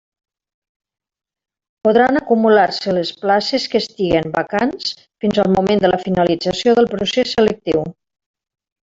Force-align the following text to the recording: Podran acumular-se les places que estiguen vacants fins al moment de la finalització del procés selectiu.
Podran 1.87 2.17
acumular-se 2.21 2.95
les 2.99 3.11
places 3.25 3.67
que 3.73 3.81
estiguen 3.83 4.33
vacants 4.39 4.95
fins 5.25 5.41
al 5.45 5.53
moment 5.57 5.85
de 5.85 5.93
la 5.93 6.01
finalització 6.07 6.75
del 6.81 6.91
procés 6.97 7.35
selectiu. 7.39 7.85